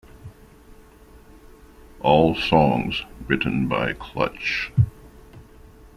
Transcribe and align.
All 1.99 2.33
songs 2.33 3.03
written 3.27 3.67
by 3.67 3.93
Clutch. 3.93 4.71